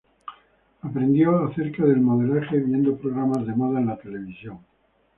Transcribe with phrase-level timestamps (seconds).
[0.81, 4.57] Aprendió acerca del modelaje viendo programas de moda en la televisión.